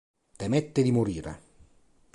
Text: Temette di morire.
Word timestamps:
Temette 0.39 0.81
di 0.81 0.89
morire. 0.89 1.41